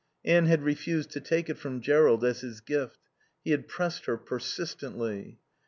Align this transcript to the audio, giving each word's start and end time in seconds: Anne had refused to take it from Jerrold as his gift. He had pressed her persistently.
Anne 0.25 0.47
had 0.47 0.63
refused 0.63 1.11
to 1.11 1.21
take 1.21 1.47
it 1.47 1.59
from 1.59 1.79
Jerrold 1.79 2.25
as 2.25 2.41
his 2.41 2.59
gift. 2.59 2.97
He 3.43 3.51
had 3.51 3.67
pressed 3.67 4.05
her 4.05 4.17
persistently. 4.17 5.37